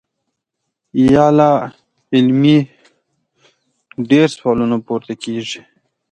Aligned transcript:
يا 1.13 1.25
لا 1.37 1.51
علمۍ 2.15 2.57
ډېر 4.09 4.27
سوالونه 4.37 4.77
پورته 4.85 5.13
کيږي- 5.23 5.59